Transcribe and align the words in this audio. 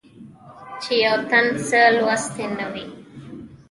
چې 0.81 0.93
يو 1.03 1.17
تن 1.29 1.45
څۀ 1.67 1.81
لوستي 1.95 2.45
نۀ 2.57 2.65
وي 2.73 2.85